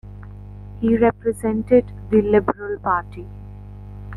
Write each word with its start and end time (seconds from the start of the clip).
He 0.79 0.97
represented 0.97 1.85
the 2.09 2.23
Liberal 2.23 2.79
Party. 2.79 3.27